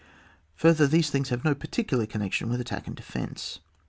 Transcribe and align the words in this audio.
Further, 0.55 0.87
these 0.87 1.11
things 1.11 1.29
have 1.29 1.45
no 1.45 1.53
particular 1.53 2.07
connection 2.07 2.49
with 2.49 2.59
attack 2.59 2.87
and 2.87 2.95
de 2.95 3.03
fence. 3.03 3.59